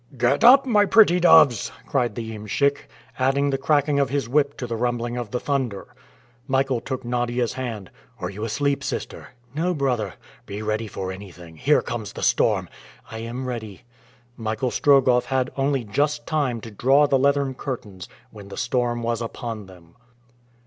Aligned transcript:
"Get 0.17 0.43
up, 0.43 0.65
my 0.65 0.85
pretty 0.87 1.19
doves!" 1.19 1.71
cried 1.85 2.15
the 2.15 2.27
iemschik, 2.33 2.89
adding 3.19 3.51
the 3.51 3.57
cracking 3.59 3.99
of 3.99 4.09
his 4.09 4.27
whip 4.27 4.57
to 4.57 4.65
the 4.65 4.75
rumbling 4.75 5.15
of 5.15 5.29
the 5.29 5.39
thunder. 5.39 5.93
Michael 6.47 6.81
took 6.81 7.05
Nadia's 7.05 7.53
hand. 7.53 7.91
"Are 8.19 8.31
you 8.31 8.43
asleep, 8.43 8.83
sister?" 8.83 9.27
"No, 9.53 9.75
brother." 9.75 10.15
"Be 10.47 10.63
ready 10.63 10.87
for 10.87 11.11
anything; 11.11 11.55
here 11.57 11.83
comes 11.83 12.13
the 12.13 12.23
storm!" 12.23 12.67
"I 13.11 13.19
am 13.19 13.45
ready." 13.45 13.83
Michael 14.35 14.71
Strogoff 14.71 15.25
had 15.25 15.51
only 15.55 15.83
just 15.83 16.25
time 16.25 16.61
to 16.61 16.71
draw 16.71 17.05
the 17.05 17.19
leathern 17.19 17.53
curtains, 17.53 18.09
when 18.31 18.47
the 18.47 18.57
storm 18.57 19.03
was 19.03 19.21
upon 19.21 19.67
them. 19.67 19.93